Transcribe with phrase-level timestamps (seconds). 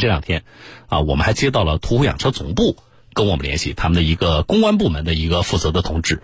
[0.00, 0.42] 这两天，
[0.88, 2.76] 啊，我们还接到了途虎养车总部
[3.12, 6.22] 跟我们联系，他们的一个公关部门的一个负责的同志，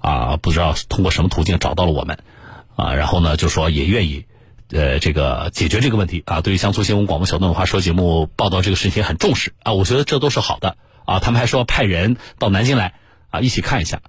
[0.00, 2.18] 啊，不知道通过什么途径找到了我们，
[2.74, 4.24] 啊，然后呢就说也愿意，
[4.72, 6.40] 呃，这个解决这个问题啊。
[6.40, 11.18] 对于江苏新闻广播小东文化说节目报道这个事情很重视啊，我觉得这都是好的啊。
[11.20, 12.94] 他们还说派人到南京来
[13.30, 14.00] 啊，一起看一下。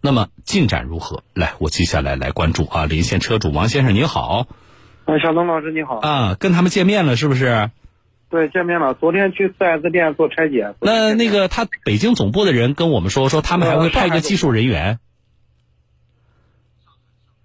[0.00, 1.24] 那么进展如何？
[1.34, 2.86] 来，我接下来来关注啊。
[2.86, 4.46] 临线车主王先生您好，
[5.04, 7.70] 啊，小东老师你好，啊，跟他们见面了是不是？
[8.30, 8.94] 对，见面了。
[8.94, 10.74] 昨天去 4S 店做拆解。
[10.80, 14.98] 那那个他北京总部的人跟我们说，说他们还会派一个技术人员。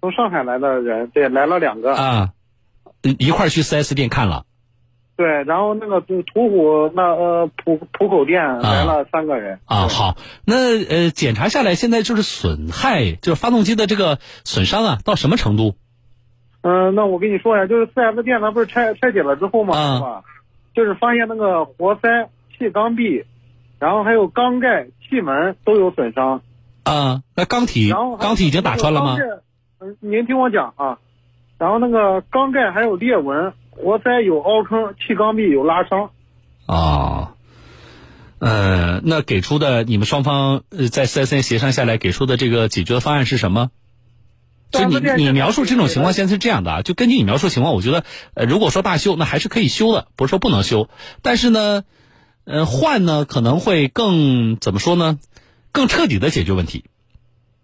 [0.00, 1.94] 从上海来的人，对，来了两个。
[1.94, 2.32] 啊，
[3.18, 4.44] 一块儿去 4S 店看了。
[5.16, 9.60] 对，然后那个途虎那呃浦浦口店来了三个人。
[9.64, 15.76] 啊，好，那呃检查下来，现在就是损害，就是发动机的这个损伤啊，到什么程度？
[16.62, 20.24] 嗯，那我跟你说呀，就是 4S 店，它不是拆拆解了之后嘛，是吧？
[20.74, 22.28] 就是发现那个活塞、
[22.58, 23.24] 气缸壁，
[23.78, 26.42] 然后还有缸盖、气门都有损伤。
[26.82, 29.16] 啊，那缸体，缸体已经打穿了吗？
[29.80, 30.98] 嗯，您听我讲啊，
[31.58, 36.10] 然后那个缸盖还有裂纹，活塞有凹坑，气缸壁有拉伤。
[36.66, 37.34] 啊，
[38.38, 43.70] 呃，那给出的你们双方在四 S 店协商下来给出的这个解决方案是什么？
[44.74, 50.88] 就你你描述这种情况，现在是这样的啊，就根据你描述情况，我觉得，呃，如果说大修，那还是可以修的，不是说不能修，
[51.22, 51.84] 但是呢，
[52.44, 55.18] 呃，换呢可能会更怎么说呢，
[55.72, 56.84] 更彻底的解决问题。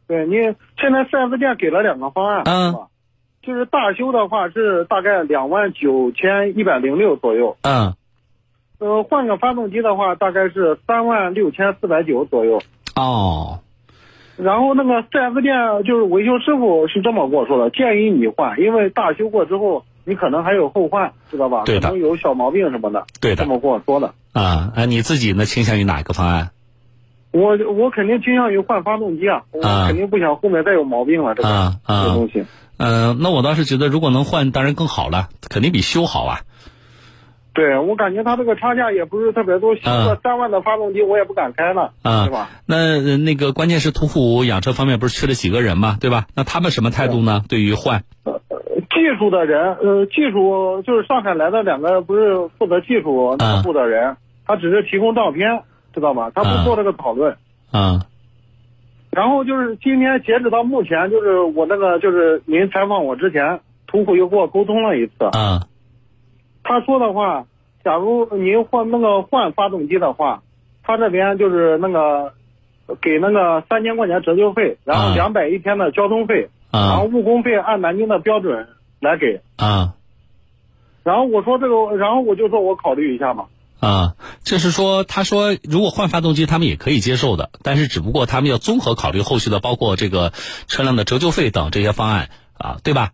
[0.06, 0.34] 对你
[0.80, 2.74] 现在四 S 店给了两个方案，嗯，
[3.42, 7.94] 就是大修的话是大概两万九千一百零六左右，嗯，
[8.78, 12.62] 呃，换个发动机的话大概是三万六千四百九左右。
[12.94, 13.60] 哦。
[14.42, 21.64] 然后那个四 S 店就是维修师傅是这么跟我说的，建议你换，因为大修过之后你可能还有后患，知道吧？
[21.66, 21.88] 对的。
[21.88, 23.04] 可能有小毛病什么的。
[23.20, 23.44] 对的。
[23.44, 24.14] 这么跟我说的。
[24.32, 26.50] 啊，啊，你自己呢倾向于哪个方案？
[27.32, 31.48] 我我肯定倾向于换发动机啊，我肯定不想后面再有毛病了，这个
[31.86, 32.44] 这东西。
[32.76, 36.40] 嗯，那我倒是觉得如果能换，当然更好了，肯定比修好啊。
[37.52, 42.48] 对，我感觉它这个差价也不是特别多，修个三万的发动机我也不敢开了，啊，对吧？
[42.66, 46.26] 那那个关键是途虎养车方面不是缺了几个人嘛，对吧？
[46.34, 47.42] 那他们什么态度呢？
[47.48, 48.04] 对于换？
[48.90, 55.62] 技术的人，呃，技术就是上海来的两个，不是负责技术那部的人，他只是提供照片，
[55.94, 56.30] 知道吗？
[56.34, 57.36] 他不做这个讨论。
[57.72, 58.00] 嗯。
[59.10, 65.14] 然后就是今天截止到目前，就是我那个就是您采访我之前，途虎又跟我沟通了一次。
[65.32, 65.60] 嗯。
[66.70, 67.46] 他说的话，
[67.84, 70.42] 假如您换那个换发动机的话，
[70.84, 72.32] 他这边就是那个
[73.00, 78.68] 给那个三千块钱折旧费，然后两百一天的交通费，然后误工费按南京的标准
[79.00, 79.40] 来给。
[79.56, 79.94] 啊。
[81.02, 83.46] 然后我说这个，然后我就说我考虑一下嘛。
[83.80, 84.14] 啊，
[84.44, 90.32] 就是说，他说如果换发动机，他们也可以接受的，但是只不过他们要综合考虑后续的，包括这个
[90.68, 93.10] 车辆的折旧费等这些方案啊，对吧？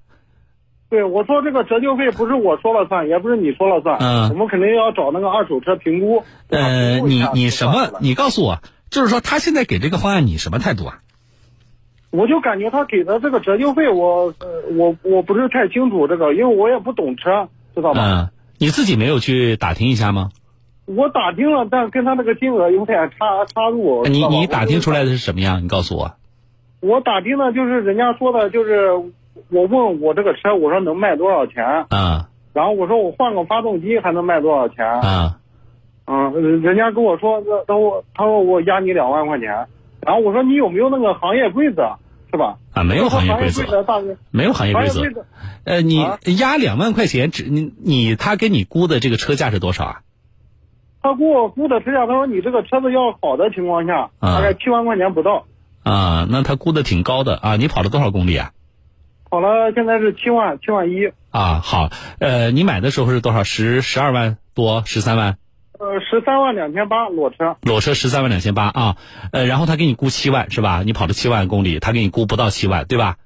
[0.89, 6.23] 对，我说这个折旧费不是我说了算，也不是你说了算，嗯，我们肯定要找那个二手车评估。
[6.49, 7.91] 呃，你你什么？
[8.01, 11.01] 你告诉我，就是说他现在给这个方案，你什么态度啊？
[12.11, 14.33] 我就感觉他给的这个折旧费，我
[14.77, 18.01] 我我不是太清楚这个，因为我也不懂车，知道吧？
[18.05, 20.31] 嗯，你自己没有去打听一下吗？
[20.85, 24.07] 我打听了，但跟他那个金额有点差差入。
[24.07, 25.65] 你你打听出来的是什么样？
[25.65, 26.15] 你告诉我。
[26.79, 28.93] 我打听的就是人家说的，就是。
[29.51, 31.65] 我问我这个车，我说能卖多少钱？
[31.91, 34.85] 啊，然后我说我换个发动机还能卖多少钱？
[34.85, 35.39] 啊，
[36.07, 39.67] 嗯，人家跟我说，他说他说我压你两万块钱，
[40.01, 41.99] 然后我说你有没有那个行业规则，
[42.31, 42.57] 是吧？
[42.73, 43.63] 啊，没有行业规则，
[44.31, 45.25] 没有行业规则。
[45.65, 46.07] 呃，你
[46.39, 50.01] 压两万块钱，只你你他给你估的这个车价是多少啊？
[51.03, 55.45] 他给我估的车价，他说你这个车子要好的情况下，大概七万块钱不到。
[55.83, 57.57] 啊，那他估的挺高的啊！
[57.57, 58.51] 你跑了多少公里啊？
[59.37, 61.61] 跑了，现在是七万七万一啊。
[61.63, 63.45] 好，呃，你买的时候是多少？
[63.45, 65.37] 十十二万多，十三万？
[65.79, 67.57] 呃，十三万两千八裸车。
[67.61, 68.97] 裸车十三万两千八啊，
[69.33, 70.83] 呃，然后他给你估七万是吧？
[70.87, 73.17] 你跑了七万公里，他给你估不到七万，对吧？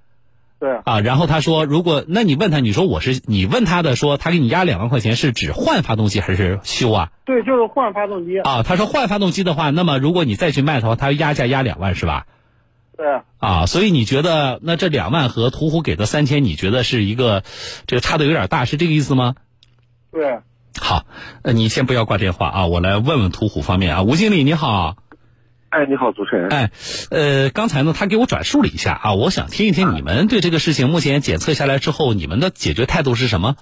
[0.58, 0.80] 对。
[0.84, 7.10] 啊，然后他说，如果那你问他，你说我是你问他的说，他给你压两万块钱是指换发动机还是修啊？
[7.24, 8.40] 对，就是换发动机。
[8.40, 12.26] 啊，他说换发动机的话，那么如果你再去卖的话，他压价压两万是吧？
[13.00, 17.44] 对啊，所以你觉得那这两万和途虎给的三千，你觉得是一个
[17.87, 19.37] 这个差的有点大，是这个意思吗？
[20.12, 20.41] 对，
[20.79, 21.06] 好，
[21.41, 24.99] 呃，你先不要挂电话啊，我来问问途虎方面啊，吴经理你好。
[25.70, 26.50] 哎，你好，主持人。
[26.50, 26.70] 哎，
[27.11, 33.56] 呃，刚才呢，他给我转述了一下啊，我想听一听你们对这个事情目前检测下来之后，你们的解决态度是什么？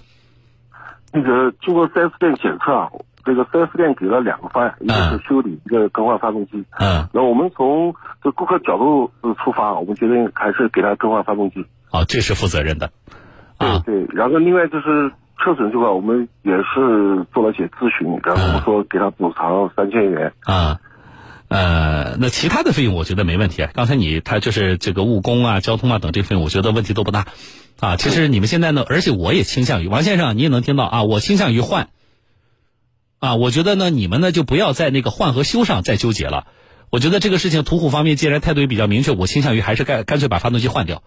[1.13, 2.91] 那个经过四 S 店检测，
[3.23, 6.63] 这个 4S 店给了两个方案，一个是修理，一个更换发动机。
[6.79, 7.07] 嗯。
[7.13, 7.93] 那我们从
[8.23, 9.11] 这顾客角度
[9.43, 11.65] 出发，我们决定还是给他更换发动机。
[11.91, 12.91] 啊，这是负责任的。
[13.57, 20.33] 啊对，然后另外就是车损这块，我们也是做了些咨询，然后我们说给他补偿三千元。
[20.43, 20.79] 啊。
[21.49, 23.67] 呃，那其他的费用我觉得没问题。
[23.73, 27.25] 刚才你他就是这个误工啊、交通啊等这费用，我觉得问题都不大。
[27.79, 31.89] 啊，其实你们现在呢，而且我也倾向于王先生，你也能听到啊，我倾向于换。
[33.19, 36.47] 啊，我觉得呢，你们呢就不要在那个换和修上再纠结了。
[36.89, 41.03] 我觉得这个事情途虎方面既然态度也比较明确，我倾向于还是干干脆把发动机换掉。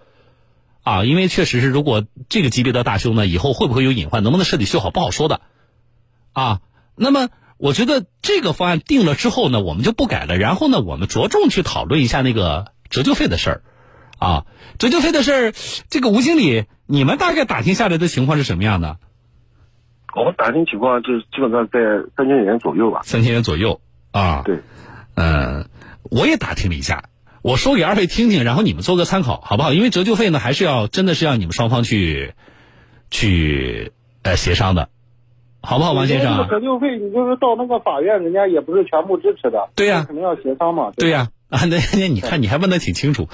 [0.83, 5.41] 啊，因为确实是如果这个级别的大修呢，以后会不会有隐患，能不能彻底修好不好说的。
[6.33, 6.61] 啊，
[6.97, 10.37] 那么我觉得这个方案定了之后呢，我们就不改了。
[10.37, 13.63] 然后呢，我们着重去讨论一下那个折旧费的事儿。
[14.19, 14.47] 啊，
[14.79, 15.55] 折旧费的事儿，
[15.89, 18.99] 这个吴经理，你们大概打听下来的情况是什么样的？
[20.15, 21.79] 我们打听情况就是基本上在
[22.17, 23.01] 三千元左右吧。
[23.05, 23.81] 三千元左右
[24.11, 24.43] 啊？
[24.45, 24.59] 对。
[25.15, 25.67] 嗯，
[26.11, 27.05] 我也打听了一下，
[27.43, 29.73] 我说给二位听听，然后你们做个参考，好不好？
[29.73, 32.35] 因为折旧费呢，还是要真的是要你们双方去
[33.11, 33.93] 去
[34.23, 34.89] 呃协商的，
[35.61, 36.49] 好不好，王先生？
[36.49, 39.69] 折旧费你就是到那个法院，人家也不是全部支持的。
[39.75, 40.91] 对呀，肯定要协商嘛。
[40.97, 41.29] 对呀。
[41.53, 43.29] 啊，那那你看你还问的挺清楚，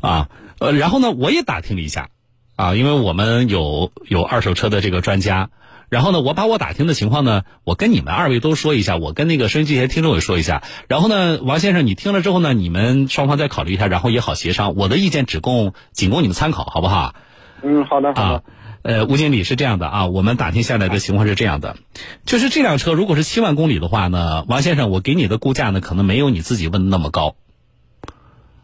[0.00, 2.08] 啊，呃，然后呢，我也打听了一下，
[2.56, 5.50] 啊，因为我们有有二手车的这个专家，
[5.88, 17.14] 然后呢，我把我打听的情况呢，我跟你们二位都说一下，我跟那个收音机前听众也说一下，然后呢，王先生你听了之后呢，你们双方再考虑一下，然后也好协商，我的意见只供仅供你们参考，好不好？
[17.62, 18.44] 嗯，好的，好的。
[18.82, 21.76] 呃，吴经理是这样的啊，我们打听下来的情况是这样的，
[22.24, 27.36] 就是这辆车如果是七万公里的话呢，王先生，我给你的估价呢，可能没有你自己问的那么高。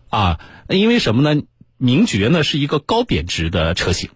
[0.08, 0.38] 啊，
[0.68, 1.42] 因为什么呢？
[1.76, 4.10] 名爵呢是一个高贬值的车型，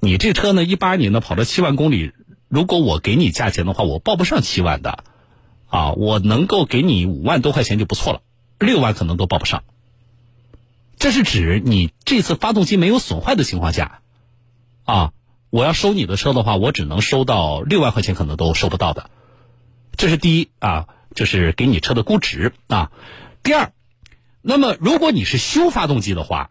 [0.00, 2.12] 你这车呢一八年呢跑了七万公里，
[2.52, 5.04] 如果我给你价钱的话，我报不上七万的，
[5.68, 8.20] 啊，我能够给你五万多块钱就不错了，
[8.58, 9.64] 六万可能都报不上。
[10.98, 14.02] 这是指你这次发动机没有损坏的情况下，
[14.84, 15.12] 啊，
[15.48, 19.08] 我要收你的车的话，我只能收到六万块钱，可能都收不到的。
[19.96, 22.92] 这是第一啊，就是给你车的估值啊。
[23.42, 23.72] 第二。
[24.42, 26.50] 那么，如果你是修发动机的话，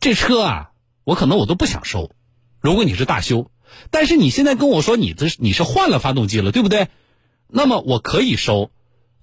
[0.00, 0.70] 这车啊，
[1.04, 2.12] 我可能我都不想收。
[2.60, 3.50] 如果你是大修，
[3.90, 6.88] 但是你现在跟我说你的你是换了发动机了，对不对？
[7.48, 8.70] 那么我可以收，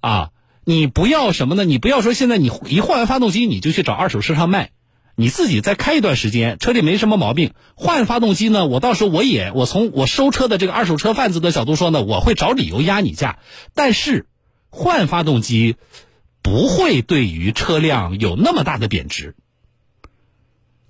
[0.00, 0.30] 啊，
[0.64, 1.64] 你不要什么呢？
[1.64, 4.72] 你不要说现在你一换完发动机你就去找二手车上卖，
[5.16, 13.38] 你自己再开一段时间，车里没什么毛病，换发动机呢，我到时候我也我从我收车的这个二手车贩子的角度说呢，我会找理由压你价，
[13.74, 14.26] 但是
[14.70, 15.76] 换发动机。
[16.46, 19.34] 不会对于车辆有那么大的贬值。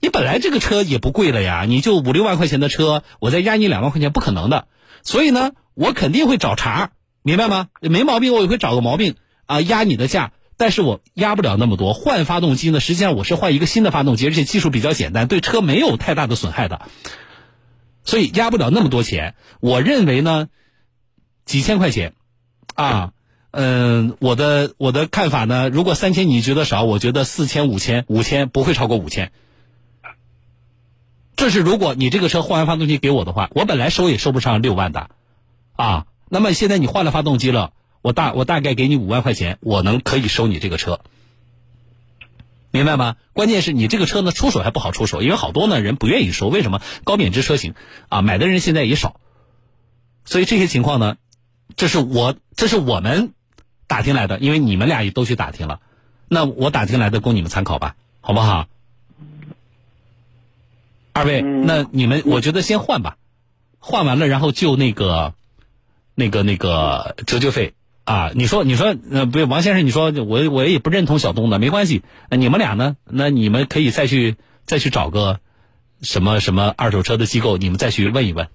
[0.05, 4.67] 你本来这个车也不贵了呀，你就五六万块钱的车，我再压你两万块钱，不可能的。
[5.03, 6.91] 所以呢，我肯定会找茬，
[7.23, 7.69] 明白吗？
[7.81, 9.15] 没毛病，我也会找个毛病
[9.47, 10.33] 啊，压你的价。
[10.59, 11.95] 但是我压不了那么多。
[11.95, 16.83] 换发动机呢，实际上我是换一个新的发动机，而且技术比较简单，对车没有太大的损害的。
[18.05, 19.37] 所以压不了那么多钱。
[19.61, 20.49] 我认为呢，
[21.47, 22.13] 几千块钱，
[22.75, 23.13] 啊。
[23.57, 29.33] 嗯，我的我的看法呢，如果三千你觉得少，我觉得四千五千五千不会超过五千。
[31.37, 35.11] 这是如果你这个车换完发动机给我的话，我本来收也收不上六万的，
[35.75, 37.73] 啊，那么现在你换了发动机了，
[38.03, 41.01] 我大我大概给你五万块钱，我能可以收你这个车，
[42.71, 43.17] 明白吗？
[43.33, 46.81] 关键是你这个车呢出手还不好出手，因为好多呢人不愿意收，为什么？
[47.05, 47.75] 高贬值车型
[48.09, 49.21] 啊，买的人现在也少，
[50.25, 51.17] 所以这些情况呢，
[51.77, 53.33] 这是我这是我们。
[53.87, 55.81] 打听来的，因为你们俩也都去打听了，
[56.27, 58.67] 那我打听来的供你们参考吧，好不好？
[61.15, 63.17] 二位，那你们我觉得先换吧，
[63.79, 65.33] 换完了然后就那个，
[66.15, 72.97] 那个那个折旧费啊，你说你说呃不，王先生你说我我也不认同小东的，没关系，你们俩呢？
[73.05, 75.39] 那你们可以再去再去找个
[76.03, 78.49] 什么什么二手车的机构，你们再去问一问，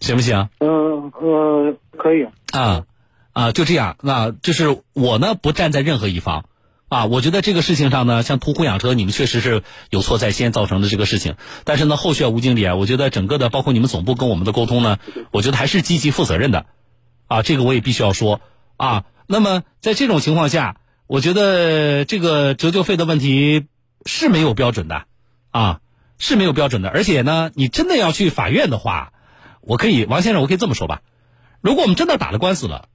[0.00, 0.48] 行不行？
[0.58, 2.86] 嗯呃，可以啊。
[3.32, 6.46] 啊，就这样，那就是我呢不站在任何一方，
[6.88, 14.98] 啊，我觉得这个事情上呢，像途虎养车，你们确实是有错在先造成的这个事情，但是呢，后续啊，吴经理啊，我觉得整个的包括你们总部跟我们的沟通呢，
[15.32, 16.66] 我觉得还是积极负责任的，
[17.26, 18.40] 啊，这个我也必须要说，
[18.76, 20.76] 啊，那么在这种情况下，
[21.08, 23.66] 我觉得这个折旧费的问题
[24.04, 25.06] 是没有标准的，
[25.50, 25.80] 啊，
[26.18, 29.12] 是没有标准的，而且呢，你真的要去法院的话，
[29.60, 31.02] 我可以，王先生，我可以这么说吧，
[31.60, 32.88] 如果我们真的打了官司了。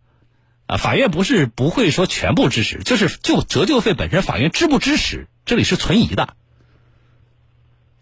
[0.71, 6.37] 啊，法院不是不会说全部支持，就是就折旧费本身，法院支不支持，这里是存疑的。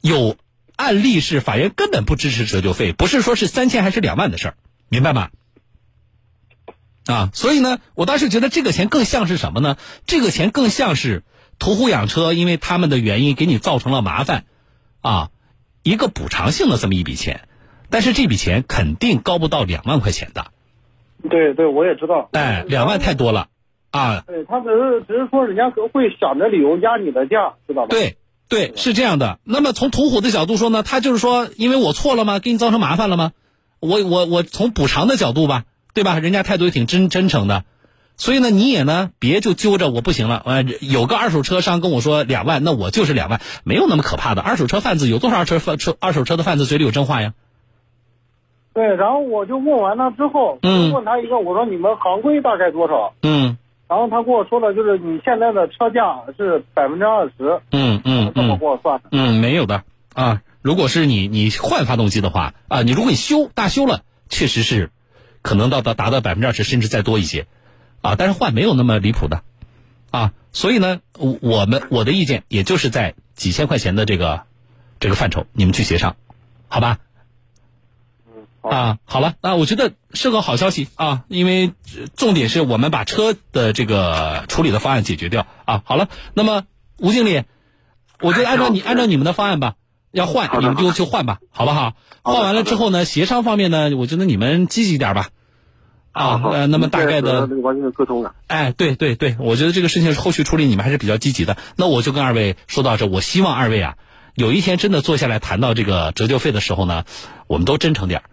[0.01, 0.37] 有
[0.75, 4.53] 案例是法院根本不支持折旧费，不是说是三千还是两万的事儿，
[4.87, 5.29] 明白吗？
[7.07, 9.75] 啊，所以呢，我当时觉得这个钱更像是什么呢？
[10.05, 11.23] 这个钱更像是
[11.57, 14.45] 途虎养车，因为他们的原因给你造成了麻烦，
[15.01, 15.31] 啊，
[15.81, 17.49] 一个补偿性的这么一笔钱，
[17.89, 20.51] 但是这笔钱肯定高不到两万块钱的。
[21.27, 22.29] 对对，我也知道。
[22.33, 23.47] 哎，两万太多了，
[23.91, 24.23] 啊。
[24.27, 27.87] 对他只是只是说人家会想着理由压你的价，知道吧？
[27.89, 29.39] 对对，是这样的。
[29.43, 32.39] 那么从途虎的角度说呢，他就是说，因为我错了吗？
[32.39, 33.31] 给你造成麻烦了吗？
[33.79, 35.63] 我我我从补偿的角度吧。
[35.91, 36.19] 对吧？
[36.19, 37.65] 人家态度也挺真真诚的，
[38.15, 40.41] 所以呢，你也呢别就揪着我不行了。
[40.45, 44.41] 呃，有个二手车商跟我说两万，那我就是两万，没有那么可怕的。
[44.41, 47.33] 二手车贩子有多少车贩车二手车的贩子嘴里有真话呀？
[48.73, 53.13] 对，然后我就问完了之后，嗯，问他一个，我说你们行规大概多少？
[53.21, 53.57] 嗯，
[53.87, 57.61] 然后他跟我说的就是你现在的车价是百分之二十。
[57.71, 59.09] 嗯嗯，这么给我算的。
[59.11, 59.83] 嗯，没有的
[60.13, 60.41] 啊。
[60.61, 64.91] 如果是你你换发动机的话啊，你如果你修大修了，确实是。
[65.41, 67.47] 可能到达达到百分之二十，甚至再多一些，
[68.01, 69.41] 啊，但是换没有那么离谱的，
[70.11, 74.41] 啊，所以呢，我我们我的意见也就是在几千块钱的这个
[74.99, 76.17] 这个范畴，你们去协商，
[76.67, 76.97] 好吧？
[78.61, 81.73] 嗯，啊，好了，那我觉得是个好消息啊，因为
[82.15, 85.81] 重点是我们把车的这个处理的方案解决掉啊。
[85.85, 86.63] 好了，那么
[86.97, 87.43] 吴经理，
[88.21, 89.75] 我就按照你按照你们的方案吧。
[90.11, 91.93] 要换你们就就换吧，好不好？
[92.23, 95.29] 换完了之后呢，协商方面呢，我觉得你们积极点吧。
[96.11, 98.33] 啊，呃，那么大概的，那个完全沟通了。
[98.47, 101.57] 哎，对对对，我觉得这个事情后续处理你们还是比较积极的。
[101.75, 103.97] 那我就跟二位说到这，我希望二位啊，
[104.33, 107.03] 有一天真的坐下来谈到这个折旧费的时候呢，
[107.45, 108.23] 我们都真诚点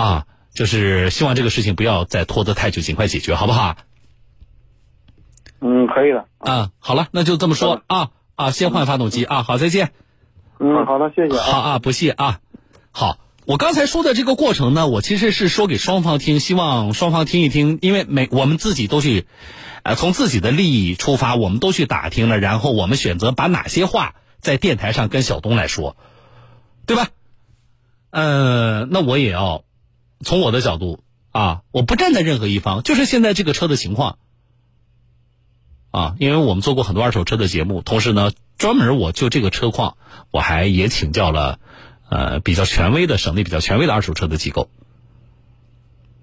[0.00, 3.76] 啊，就是希望这个事情不要再拖得太久，尽快解决，好不好？
[5.60, 6.24] 嗯，可以的。
[6.38, 9.92] 啊，好了，那就这么说啊啊，先换发动机啊，好，再见。
[10.58, 11.42] 嗯，好的，谢谢啊。
[11.42, 12.40] 好啊，不谢啊。
[12.92, 19.26] 好，我刚才说的这个过程呢，我其实是说给双方听，希望双方听一听，因为每我们自己都去，
[19.82, 25.94] 呃，从自己的利益出发，我们都去打听了，然后我们选择把哪些话在电台上跟小东来说，
[26.86, 27.08] 对吧？
[28.10, 29.62] 呃，那我也要
[30.24, 34.18] 从我的角度啊，我不站在任何一方，就是现在这个车的情况
[35.90, 38.30] 啊，因为我们做过很多二手车的节目，同时呢。
[38.60, 39.96] 专门我就这个车况，
[40.30, 41.60] 我还也请教了，
[42.10, 44.68] 呃，比较权威的省内比较权威的二手车的机构，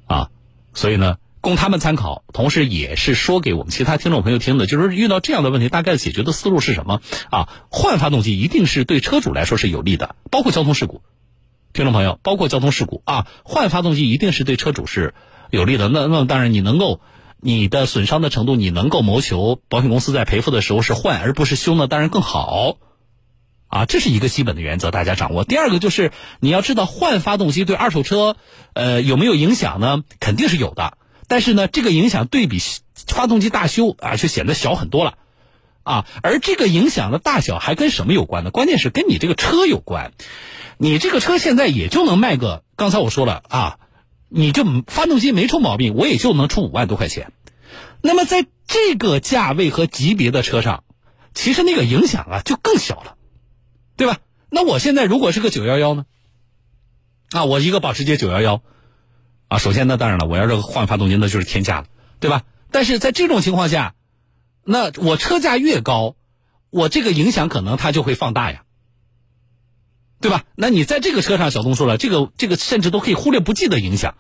[0.06, 0.30] 啊，
[0.76, 7.02] 所以呢，供他们参考，同时也是说给我们其他听众朋友听的，就是遇到这样的问题，大概解决的思路是什么？
[7.32, 11.02] 啊，换发动机一定是对车主来说是有利的，包括交通事故，
[11.78, 15.14] 听众朋友，包括交通事故啊，换发动机一定是对车主是
[15.52, 15.90] 有利的。
[15.90, 17.02] 那那当然，你能够。
[17.40, 21.86] 你的损伤的程度，你能够谋求保险公司在赔付的时候是换而不是修呢？
[21.86, 22.78] 当然更好，
[23.68, 25.44] 啊，这是一个基本的原则，大家掌握。
[25.44, 28.38] 第二个就是你要知道换发动机对二手车，
[28.74, 30.04] 呃，有没有影响呢？
[30.20, 32.58] 肯定是有的，但是呢，这个影响对比
[32.96, 35.20] 发动机大修啊，却显得小很多了，
[35.88, 38.52] 啊，而这个影响的大小还跟什么有关呢？
[38.52, 40.12] 关键是跟你这个车有关，
[40.78, 43.80] 你这个车现在也就能卖个，刚才我说了啊。
[44.30, 47.32] 你就发动机没出毛病，我也就能出五万多块钱。
[48.02, 50.84] 那么在这个价位和级别的车上，
[51.34, 53.16] 其实那个影响啊就更小了，
[53.96, 54.18] 对吧？
[54.50, 56.06] 那我现在如果是个九幺幺呢？
[57.32, 58.62] 啊，我一个保时捷九幺幺，
[59.48, 61.88] 啊，首先呢，当然了，我要是换发动机那就是天价了，
[62.20, 62.44] 对吧？
[62.70, 63.96] 但是在这种情况下，
[64.68, 66.16] 那我车价越高，
[66.70, 68.64] 我这个影响可能它就会放大呀。
[70.20, 70.46] 对吧？
[70.56, 74.16] 那你在这个车上，小东说了，这个这个甚至都可以忽略不计的影响，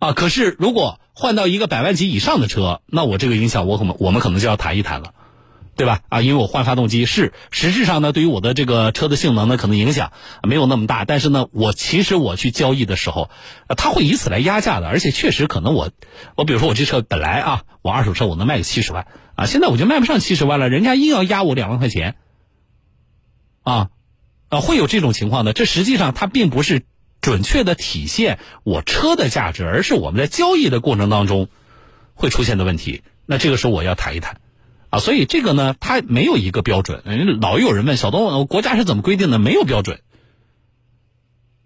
[0.00, 0.12] 啊！
[0.12, 5.14] 可是如果换到一个百万级以上的车，那我这个影响，我可能我们可能就要谈一谈了，
[5.76, 6.00] 对吧？
[6.08, 10.12] 啊，因为我换发动机是实质上呢，对于我的这个车的性能呢，可能影响
[10.42, 13.30] 没有那么大，但是呢，我其实我去交易的时候，
[13.76, 15.90] 他会以此来压价的，而且确实可能我，
[16.36, 22.16] 我比如说我这车本来啊，我二手车我能卖个七十万啊，现在我就卖不上七十万了，人家硬要压我两万块钱，
[23.62, 23.90] 啊。
[24.48, 25.54] 啊，会有这种情况的。
[25.54, 26.82] 这实际上它并不是
[27.22, 31.48] 准确的体现我车的价值，而是我们在交易的过程当中
[32.12, 33.02] 会出现的问题。
[33.24, 34.41] 那这个时候我要谈一谈
[34.92, 37.02] 啊，所以这个呢，它没有一个标准。
[37.40, 39.38] 老有人问小东，国家是怎么规定的？
[39.38, 40.02] 没有标准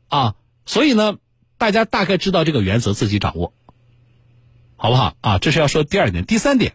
[0.07, 1.17] 啊，所以呢，
[1.59, 3.53] 大家大概知道这个原则，自己掌握，
[4.77, 5.39] 好不好啊？
[5.39, 6.75] 这是要说第二点，第三点。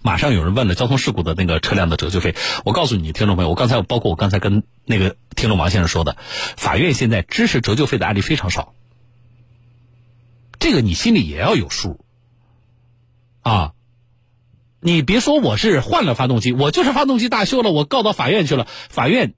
[0.00, 6.16] 马上有人问了交通事故的那个车辆的折旧费，我告诉你，听众朋友，我刚才包括我刚才跟那个听众王先生说的，
[6.56, 8.74] 法院现在支持折旧费的案例非常少，
[10.60, 11.98] 这个你心里也要有数
[13.42, 13.72] 啊。
[14.80, 19.34] 你别说我是换了发动机，我就是发动机大修了，我告到法院去了，法院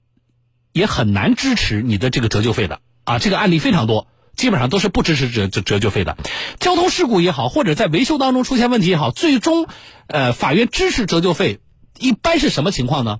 [0.71, 3.17] 也很难支持你的这个折旧费的啊。
[3.17, 6.15] 这个案例非常多基本上都是不支持折折折旧费的。
[6.59, 9.67] 交通事故也好，或者在维修当中出现问题也好，最终，
[10.07, 11.59] 呃，法院支持折旧费，
[11.97, 13.19] 一般是什么情况呢？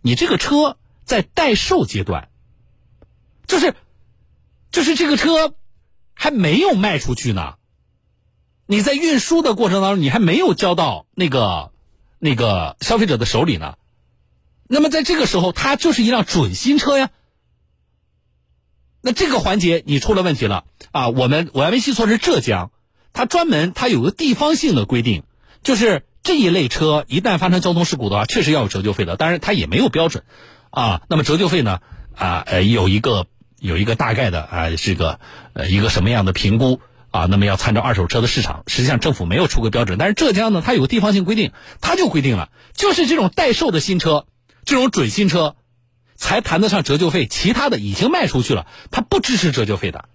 [0.00, 2.28] 你这个车在待售阶段，
[3.46, 3.74] 就是，
[4.72, 5.54] 就是这个车
[6.14, 7.57] 还没有卖出去呢。
[8.70, 11.72] 你在运输的过程当中，你还没有交到那个
[12.18, 13.76] 那个消费者的手里呢。
[14.68, 17.08] 那么在这个时候，它就是一辆准新车呀。
[19.00, 21.08] 那这个环节你出了问题了啊！
[21.08, 22.70] 我们我要没记错是浙江，
[23.14, 25.22] 它专门它有个地方性的规定，
[25.62, 29.16] 就是这一类车一旦发生交通事故的话，确实要有折旧费的。
[29.16, 30.24] 当然它也没有标准
[30.68, 31.00] 啊。
[31.08, 31.80] 那么折旧费呢
[32.14, 33.26] 啊呃有一个
[33.58, 35.20] 有一个大概的啊是个
[35.54, 37.26] 呃一个什么样的评估啊？
[37.26, 44.26] 那么要参照二手车的市场，实际上政府没有出个标准，但是浙江呢它有个地方性规定，它就规定了，就是这种待售的新车，
[44.64, 45.56] 这种准新车。
[46.20, 50.08] 才谈得上折旧费，其他的已经卖出去了，它不支持折旧费的。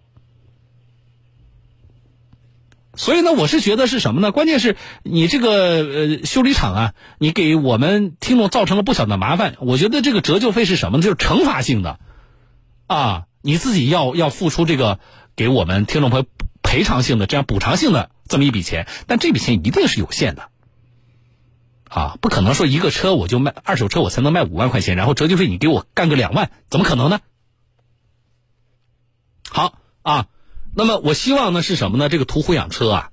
[2.98, 4.34] 所以呢，我是觉得是什么呢？
[4.34, 9.56] 关键是你这个呃修理厂啊，你给我们听众造成了不小的麻烦。
[9.62, 11.04] 我觉得这个折旧费是什么呢？
[11.04, 12.02] 就是惩罚性的，
[12.88, 15.00] 啊，你自己要要付出这个
[15.38, 16.26] 给我们听众朋友
[16.74, 20.50] 赔偿性的这样补偿性的这么一笔钱，但这笔钱一定是有限的。
[21.88, 27.20] 啊，不可能说一个车我就卖二手车我才能卖五万块钱，然后折旧费你给我干个两万，怎么可能呢？
[29.48, 30.25] 好啊，
[30.74, 32.10] 那么我希望呢是什么呢？
[32.10, 33.12] 这个途虎养车啊，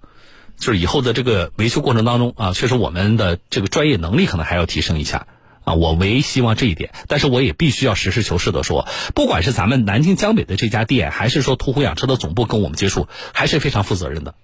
[0.56, 5.26] 就是以后的这个维修过程当中啊，确实我们的这个专业能力可能还要提升一下
[5.64, 14.34] 啊，我唯希望这一点，但是我也必须要实事求是的说，不管是咱们南京江北的这家店，还是说途虎养车的总部跟我们接触，还是非常负责任的，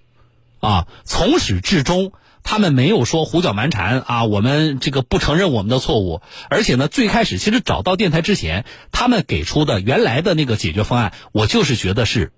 [0.59, 2.11] 啊，从始至终。
[2.43, 12.31] 他们没有说胡搅蛮缠啊，我们这个不承认我们的错误，而且呢，最开始其实找到电台之前，他们给出的原来的那个解决方案，我就是觉得是，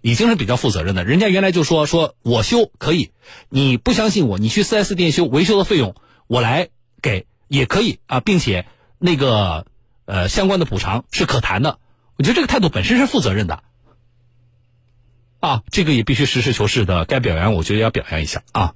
[0.00, 1.04] 已经是比较负责任的。
[1.04, 3.10] 人家原来就说说我修可以，
[3.48, 5.96] 你不相信我，你去 4S 店修维修的费用
[6.28, 6.68] 我来
[7.02, 8.66] 给也可以啊，并且
[8.98, 9.66] 那个
[10.04, 11.78] 呃相关的补偿是可谈的。
[12.16, 13.62] 我觉得这个态度本身是负责任的，
[15.40, 18.74] 啊，这个也必须实事求是的，该表扬我觉得要表扬一下啊。